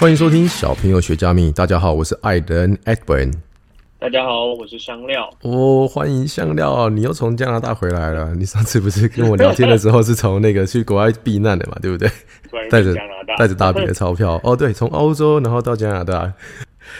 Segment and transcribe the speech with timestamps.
[0.00, 1.50] 欢迎收听小朋友学加密。
[1.50, 3.32] 大家好，我是艾登 Edwin。
[3.98, 5.28] 大家好，我是香料。
[5.42, 8.32] 哦，欢迎香料，你又从加拿大回来了。
[8.36, 12.08] 你上次不是跟我聊天的时候是从那个去国外避难的嘛，对不对？
[12.70, 12.94] 带着
[13.36, 14.40] 带着大笔的钞票。
[14.44, 16.32] 哦，对，从欧洲然后到加拿大。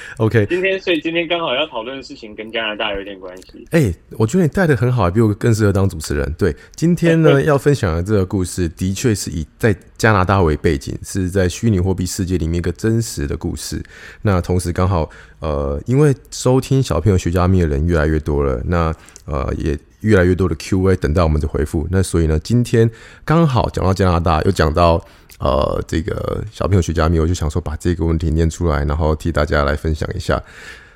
[0.18, 3.66] OK，今天所以今天刚好要讨论的事情跟加拿大有点关系。
[3.70, 6.32] 哎、欸，我觉得你带的很好，比我更适合当主持人。
[6.38, 13.82] 对，今天呢 要分享的这个故事，的确是以在加拿大为背景，是在虚拟货币世界里面一个真实的故事。
[14.22, 15.08] 那同时刚好，
[15.40, 18.94] 呃，因为收听小朋友学加密的人越来越多了，那
[19.24, 21.86] 呃也越来越多的 Q&A 等待我们的回复。
[21.90, 22.90] 那所以呢，今天
[23.24, 25.04] 刚好讲到加拿大，又讲到。
[25.38, 30.42] 呃，这个小朋友学加密，我就想说把这个问题念出来，然后替大家来分享一下。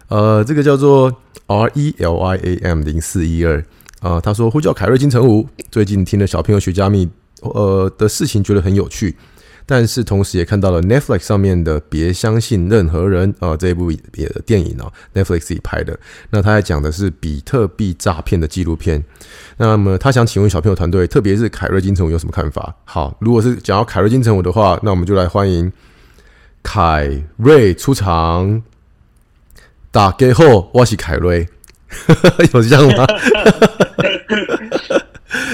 [0.09, 1.10] 呃，这个叫做
[1.46, 3.65] R E L I A M 零四一二
[4.01, 7.09] 啊，他说呼叫凯瑞金城武，最近听了小朋友学加密，
[7.40, 9.16] 呃的事情，觉得很有趣。
[9.66, 13.93] 但是同时也看到了 Netflix 上面的《别相信任何人》啊，这一部
[14.45, 15.99] 电影哦，Netflix 自己拍的。
[16.30, 19.02] 那他还讲的是比特币诈骗的纪录片。
[19.57, 22.74] 那么他想请问小朋友团队，特别是凯瑞金城武有什么看法？
[22.85, 25.73] 好，如果是讲到凯瑞金城武的话，那我们就来欢迎
[26.63, 28.63] 凯瑞出场。
[29.91, 31.47] 大家好，我是凯瑞，
[32.52, 33.07] 有这样吗？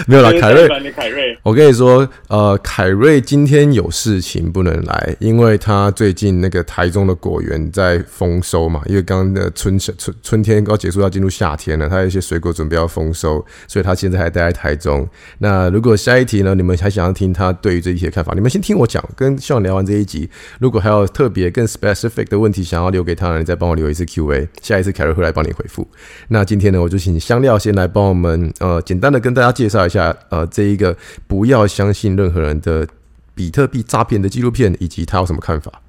[0.08, 15.06] 没有啦，凯瑞，凯瑞，我跟你说，呃，凯瑞今天有事情不能来，因为他最近那个台中的果园在丰收嘛，因为刚刚的春春春天刚结束，要进入夏天了，他有一些水果准备要丰收，所以他现在还待在台中。
[15.40, 20.26] 那如果下一题呢，你们还想要听他对于这一题的看法，你们先听我讲，跟希望聊完这一集，
[20.58, 25.86] 如果还有特别更 specific 的问题想要留给他，你再帮我留一次 Q&A，下一次凯瑞会来帮你回复。
[26.28, 29.97] 那今天呢，我就请香料先来帮我们，呃，简单的跟大家介绍一下。
[30.30, 30.96] 呃，这一个
[31.26, 32.86] 不要相信任何人的
[33.34, 35.80] 比特币诈骗的纪录片，以及他有什么看法？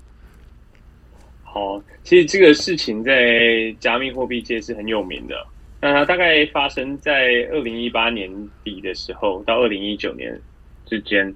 [1.43, 5.35] 好，其实这个事情在加密货币界是很有名的。
[5.81, 8.29] 那它大概发生在二零一八年
[8.63, 10.39] 底的时候，到二零一九年
[10.85, 11.33] 之间。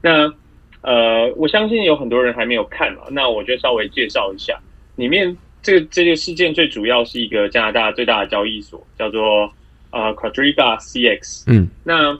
[0.00, 0.32] 那
[0.80, 4.58] 呃，我相信有很多人还没有看嘛，那我就稍微介绍一下。
[4.96, 9.52] 里面这个这个事件最主要是一个加拿大最大的交易所，叫做。
[9.92, 12.18] 啊、uh,，Quadriga CX，嗯，那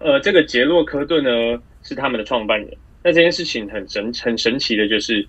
[0.00, 2.68] 呃，这个杰洛科顿呢是他们的创办人。
[3.04, 5.26] 那这件事情很神很神奇的，就是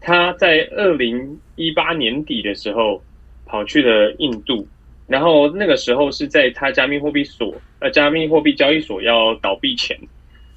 [0.00, 3.02] 他在二零一八年底的时候
[3.44, 4.66] 跑去了印度，
[5.06, 9.94] 然后那个时候是在他加密货币所呃加密货币交易所要倒闭前，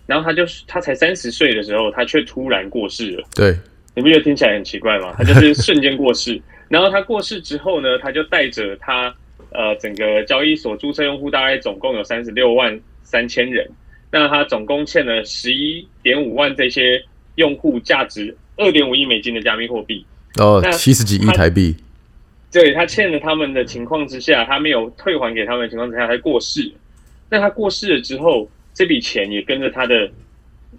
[0.08, 3.28] 然后他就是他才三十岁的时候，他却突然过世了。
[3.36, 3.54] 对，
[3.94, 5.14] 你不觉得听起来很奇怪吗？
[5.18, 9.14] 他就是瞬间过世， 然后他过世之后呢，他就带着他。
[9.56, 13.70] 呃，整个交易所注册用户大概总共有三十六万三千人，
[14.12, 17.04] 那他总共欠了十一点五万这些
[17.36, 20.06] 用户价值二点五亿美金的加密货币，
[20.40, 21.76] 哦，七十几亿台币。
[22.52, 26.72] 对，他欠了他们的情况之下，他没有退还给他们的情况之下，他过世。
[27.30, 30.10] 那他过世了之后，这笔钱也跟着他的，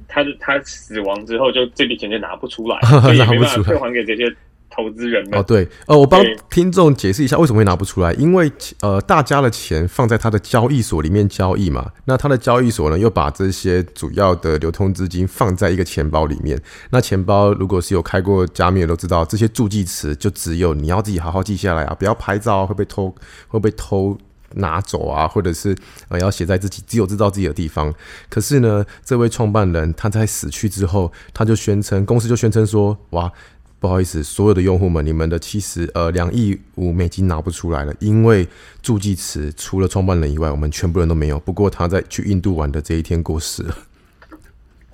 [0.09, 4.35] 他的他死亡之后，就这笔钱就拿不出来， 所以也没办法退还给这些。
[4.69, 8.51] 投资人哦，对，呃，我帮听众解释一下为什么会拿不出来，因为
[8.83, 16.61] 呃，大家的钱放在他的交易所里面交易嘛，那他的交易所呢又把这些主要的流通资金放在一个钱包里面，
[16.91, 23.15] 那钱包如果是有开过加密的都知道，这些助记词就只有你要自己好好记下来啊，不要拍照会被偷
[23.49, 24.19] 会被偷
[24.57, 25.75] 拿走啊，或者是
[26.09, 27.95] 呃要写在自己只有知道自己的地方。
[28.29, 33.33] 可是呢，这位创办人他在死去之后，他就宣称公司就宣称说，哇。
[33.79, 38.47] 不好意思，所有的用户们，你们的七十呃两亿五美金拿不出来了，因为
[38.83, 41.39] 助记词除了创办人以外，我们全部人都没有。
[41.41, 43.77] 不过他在去印度玩的这一天过世了。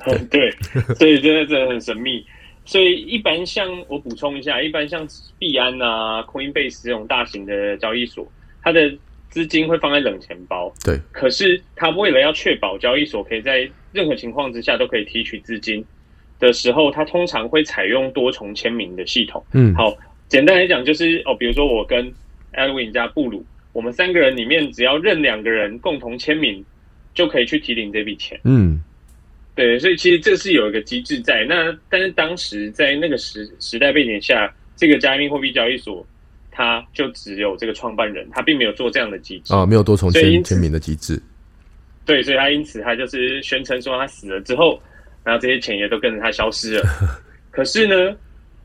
[0.06, 0.50] 嗯， 对，
[0.98, 2.26] 所以真的真的很神秘。
[2.64, 5.06] 所以一般像我补充一下，一般像
[5.38, 8.30] 币安啊、Coinbase 这种大型的交易所，
[8.62, 8.92] 它的
[9.30, 10.72] 资金会放在冷钱包。
[10.84, 15.84] 对，可是他为了要确保交易所可以在任何情况之下都可以提取资金。
[16.42, 19.42] 的时候，它通常会采用多重签名的系统。
[19.52, 19.96] 嗯，好，
[20.26, 22.12] 简单来讲就是哦，比如说我跟
[22.52, 26.64] Edwin 加布鲁，我们三个人里面只要任两个人共同签名，
[27.14, 28.40] 就可以去提领这笔钱。
[28.42, 28.82] 嗯，
[29.54, 31.44] 对，所以其实这是有一个机制在。
[31.48, 36.04] 那但是当时在那个时时代背景下，这个加密货币交易所，
[36.50, 41.22] 它就只有这个创办人，他并没有做这样的机制啊，没有多重签签名的机制。
[42.04, 44.82] 对，所以他因此他就是宣称说他死了之后。
[45.24, 46.82] 然后这些钱也都跟着他消失了，
[47.50, 48.16] 可是呢，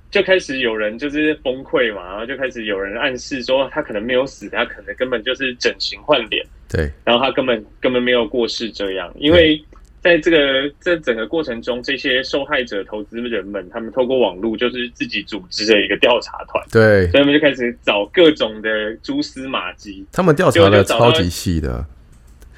[0.09, 9.61] 就开始有人就是崩溃嘛，然后就开始有人暗示说他可能没有死，他可能根本就是整形换脸，对，然后他根本根本没有过世这样，因为
[9.99, 20.05] 在这个这整个过程中，这些受害者投资人们，他们透过网络就是自己组织的一个调查团，对，所以他们就开始找各种的蛛丝马迹。
[20.13, 21.85] 他们调查的超级细的，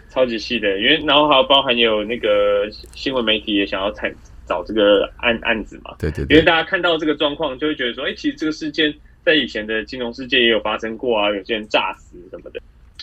[0.10, 4.14] 超级细的，因为然后还有包含有那个新闻媒体也想要采
[4.48, 12.60] 找这个案案子嘛，对，对对，因为大家看到这个状况，就会觉得说，哎，其实这个事件在以前的金融世界也有发生过啊，有些人诈死什么的。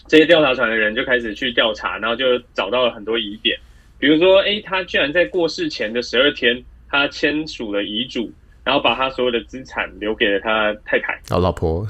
[0.08, 3.58] 这些调查团的人就开始去调查，然后就找到了很多疑点，
[3.98, 8.30] 比如说，哎，他居然在过世前的十二天，他签署了遗嘱，
[8.66, 11.86] 然后把他所有的资产留给了他太太，哦，老婆，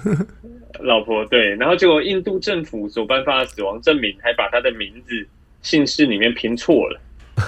[0.78, 5.26] 老婆，对，然后结果印度政府所颁发的死亡证明还把他的名字
[5.62, 7.00] 姓氏里面拼错了，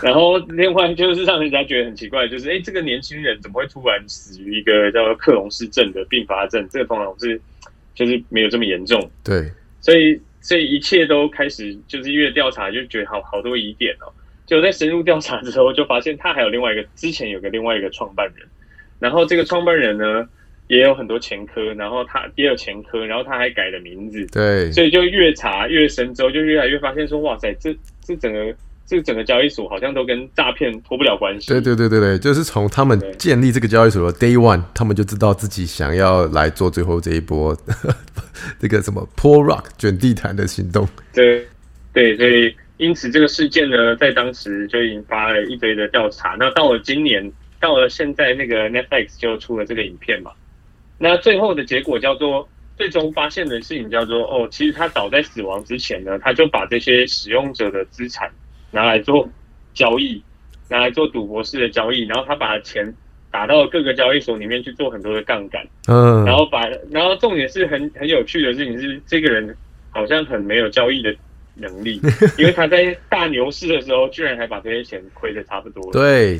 [0.03, 6.67] 然后另外就是让人家觉得很奇怪，就是哎，这个年轻人怎么会突然死于一个叫做克隆氏症的并发症？
[6.71, 7.39] 这个通常是
[7.95, 9.53] 就是没有这么严重，对，
[9.83, 10.21] 所以。
[10.41, 14.07] 所以一切都开始，就是越调查就觉得好好多疑点哦。
[14.47, 18.49] 就在深入调查之后，就发现他还有另外一个，之前有个另外一个创办人，
[18.99, 20.27] 然后这个创办人呢
[20.69, 24.27] 也有很多前科，然后他也有前科，然后他还改了名字。
[24.33, 28.55] 对，所以就越查越深之后，就越来越发现说，哇塞，这这整个。
[28.91, 31.49] 这个整个交易所好像都跟诈骗脱不了关系。
[31.49, 37.55] 对对对对对，就是从他们建立这个交易所的 Day One，他们就知道自己想要来做最后这一波
[38.59, 40.89] 这个什么 Pull Rock 卷地毯的行动。
[41.13, 41.47] 对
[41.93, 46.35] 对，所以因此这个事件呢，在当时就引发了一堆的调查。
[46.39, 47.31] 那到了今年，
[47.61, 50.33] 到了现在，那个 Netflix 就出了这个影片嘛。
[50.99, 58.31] 那最后的结果叫做，最终发现的事情叫做，哦，其实他早在死亡之前呢，他就把这些使用者的资产。
[58.71, 59.27] 拿来做
[59.73, 60.23] 交易，
[60.69, 62.93] 拿来做赌博式的交易，然后他把钱
[63.31, 69.57] 打到各个交易所里面去做很多的杠杆，嗯，然后把，然后重点是很很有趣的事情是，这个人
[69.89, 71.17] 好像很没有交易的
[71.55, 71.99] 能力，
[72.37, 75.93] 因为他在大牛市的时候，居然还把这些钱亏的差不多了。
[75.93, 76.39] 对。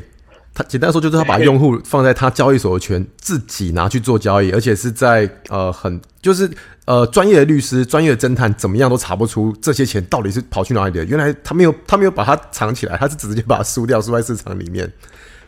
[0.53, 6.49] 他简单说就是他把用户放在他交易所的权，自己拿去做交易，而且是在呃很就是
[6.85, 11.05] 呃专业的律师、专业的侦探怎么样都查不出这些钱到底是跑去哪里的。
[11.05, 14.91] 原来他没有他没有把它藏起来，他是直接把它输掉，输在市场里面。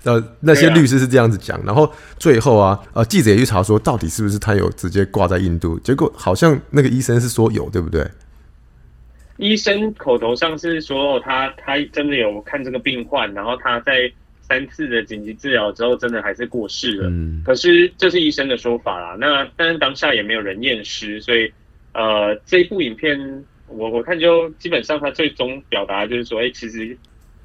[0.03, 8.09] 呃，那些律师是这样子讲，然后最后啊，呃记者也去查说到底是不是他有直接挂在印度，结果好像那个医生是说有，对不对？
[9.37, 14.09] 医生口头上是说他他真的有看这个病患，然后他在。
[14.51, 17.07] 三次的紧急治疗之后，真的还是过世了。
[17.07, 19.15] 嗯，可是这是医生的说法啦。
[19.17, 21.49] 那但是当下也没有人验尸，所以
[21.93, 23.17] 呃，这一部影片
[23.67, 26.97] 我我看就基本上他最终表达就是说，哎、欸，其实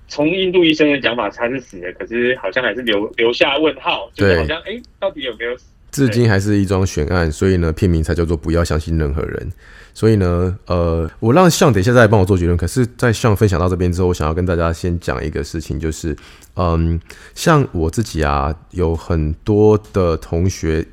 [0.08, 5.75] 从印度医生的讲法，他是死了，可是好像还是留留下问号，就是好像哎、欸，到底有没有死？
[5.96, 9.50] 至今还是一桩悬案，所以呢，片名才叫做“不要相信任何人”。
[9.94, 12.54] 所以呢，呃，我让向等一下再来帮我做结论。
[12.54, 16.14] 可是，在向分享到这边之后，我想要跟大家先讲一个事情，就是，
[16.56, 17.00] 嗯，
[17.34, 20.86] 像我自己啊，有很多的同学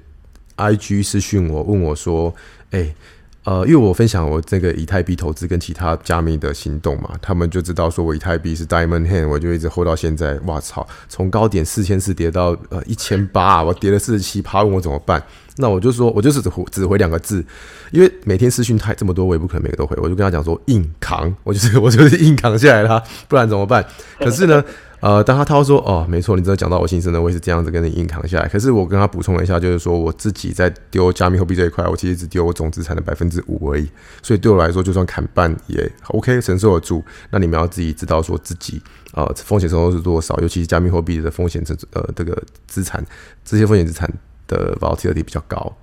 [0.55, 2.33] ，IG 私讯我，问我说，
[2.71, 2.95] 哎、欸。
[3.45, 10.39] 呃，因为我分享我这个以太币投资跟其他加密的行动嘛，他们就知道说我以太币是 Diamond Hand，我就一直 hold 到现在。
[10.45, 15.21] 哇操，从高点四千四跌到呃一千八，我跌了四十七趴，问我怎么办？
[15.57, 17.45] 那我就说，我就是只回只回两个字，
[17.91, 23.85] 因为每天私讯太这么多，我也不可能每个都回，我就跟他讲说硬扛，我就是我就是硬扛下来了，不然怎么办？
[24.19, 24.63] 可是呢。
[25.03, 28.47] 呃，当他他说哦，没错，你真的讲到我心声的，我也是这样子跟你硬扛下来。
[28.47, 33.89] 可是我跟他补充了一下，就是说我自己在丢加密货币这一块，我其实只丢我总资产的百分之五而已。
[34.21, 37.03] 所以对我来说，就算砍半也 OK，承受得住。
[37.31, 38.81] 那你们要自己知道说自己
[39.13, 43.05] 呃风险承受是多少，尤其是加密货币的风险，这呃这个资产
[43.43, 44.09] 这些风险资产
[44.47, 45.75] 的 volatility 比较高。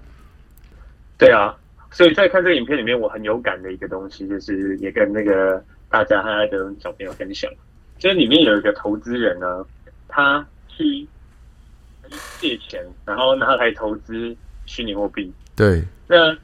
[1.18, 1.54] 对啊，
[1.90, 7.50] 所以在看这个影片里面，我很有感的一个东西，就是也跟那个大家和爱的小朋友分享。
[8.00, 9.62] 就是里面有一个投资人呢，
[10.08, 11.06] 他去
[12.40, 15.30] 借钱，然后拿来投资虚拟货币。
[15.54, 16.34] 对，那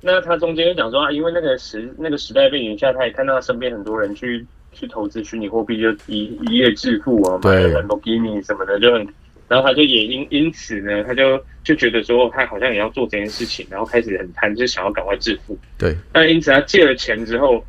[0.00, 9.06] 那他中间就讲说啊，因为那个时那个时代背景下，他也看到他身边很多人去去投资虚拟货币，就一一夜致富啊，买了兰博基尼什么的，就很，
[9.46, 15.58] 然后他就也因因此呢，他就就觉得说，他好像也要做这件事情，然后开始很贪，就想要赶快致富。
[15.76, 17.62] 对，但因此他借了钱之后。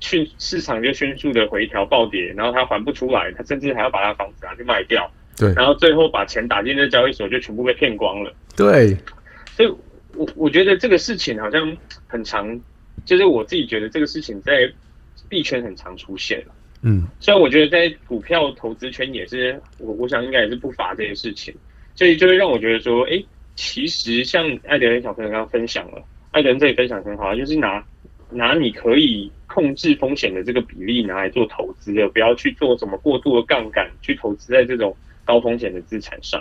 [0.00, 8.32] 去市场就迅速的回调暴跌，然后他还不出来，他甚至还要把他房子拿去卖掉，对，然后最后把钱打进这交易所，就全部被骗光了。
[8.56, 8.96] 对，
[9.56, 9.74] 所以
[10.14, 11.76] 我我觉得这个事情好像
[12.06, 12.60] 很常，
[13.04, 14.70] 就是我自己觉得这个事情在
[15.28, 16.42] 币圈很常出现。
[16.82, 21.52] 嗯，虽然我觉得在股票投资圈也是，我我想应该也是不乏这些事情，
[21.96, 23.20] 所以就会让我觉得说，哎，
[23.56, 26.00] 其实像艾德恩小朋友刚刚分享了，
[26.30, 27.84] 艾德恩这里分享很好，就是拿
[28.30, 29.30] 拿你可以。
[29.50, 34.94] 控制风险的这个比例拿来做投资的，不要去做什么过度的杠杆去投资在这种
[35.24, 36.40] 高风险的资产上。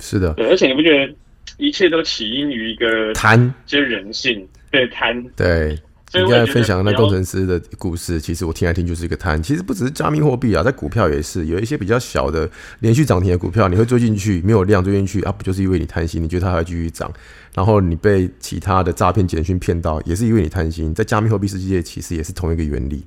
[0.00, 1.14] 是的，对，而且你不觉得
[1.58, 5.78] 一切都起因于一个贪，就是人性，对贪，对。
[6.22, 9.42] 你刚才分享的那工程师的故事，其实我听来听就是一个贪。
[9.42, 12.48] 其实不只是加密货币啊，在股票也是有一些比较小的
[12.80, 16.22] 连续涨停的股票，你会追进去，没有量追进去啊，不就是因为你贪心？
[16.22, 17.12] 你觉得它还会继续涨，
[17.54, 20.94] 然后你被其他的诈骗简讯骗到，也是因为你贪心。
[20.94, 23.04] 在加密货币世界，其实也是同一个原理。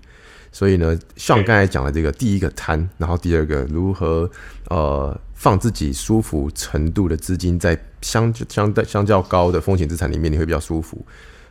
[0.52, 4.30] 所以呢，像刚才讲的这个，第一个贪，然后第二个如何
[4.70, 11.06] 呃放自己舒服程度的资金在相相对相较高的风险资产里面，你会比较舒服。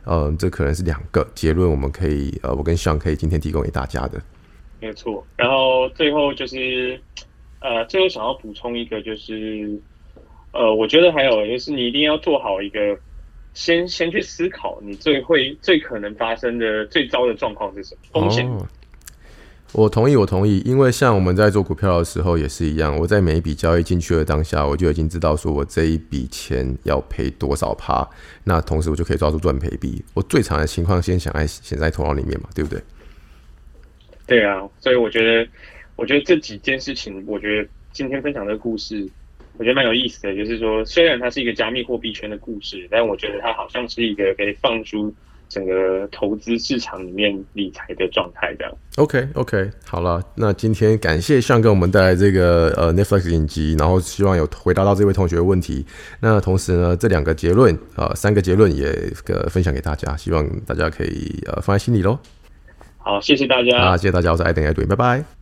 [0.09, 4.21] 嗯，这可能是两个结论，我们可以呃，我跟向可以今天提供给大家的。
[4.79, 6.97] 没错，然后最后就是
[7.59, 9.77] 呃，最后想要补充一个，就是
[10.53, 12.97] 呃，我觉得还有就是你一定要做好一个，
[13.53, 18.47] 先先去思考你最会最可能发生的最糟的状况是什么风险。
[18.47, 18.65] 哦
[19.73, 28.07] 我同意，我同意，因为像我们在做股票的时候也是一样，我在每一笔交易进去的当下，我就已经知道说我这一笔钱要赔多少趴，
[28.45, 30.03] 那同时我就可以抓住赚赔比。
[30.13, 32.81] 我最常的情况先想在先在头脑里面嘛，对不对？
[34.25, 35.47] 对啊，所以我觉得，
[35.95, 39.07] 我觉得这几件事情，我觉得今天分享的故事，
[39.57, 45.13] 我觉得蛮有意思的，就是说虽然它是一个加密货币圈的故事，但我觉得它好像是一个可以放出。
[45.49, 48.73] 整个投资市场里面理财的状态这样。
[48.97, 55.85] OK OK，好了，那今天感谢向给我们带来这个呃 Netflix 影集，然后希望有回答到这位同学的问题。
[56.19, 58.91] 那同时呢，这两个结论呃三个结论也
[59.27, 62.17] 呃分享给大家，希望大家可以呃放在心里喽。
[62.97, 63.77] 好，谢谢大家。
[63.77, 65.36] 啊，谢谢大家，我是艾登艾伦，拜拜。